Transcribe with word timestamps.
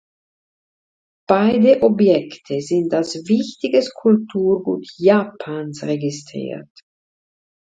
Beide 1.27 1.83
Objekte 1.83 2.59
sind 2.61 2.91
als 2.91 3.13
Wichtiges 3.27 3.93
Kulturgut 3.93 4.87
Japans 4.97 5.83
registriert. 5.83 6.71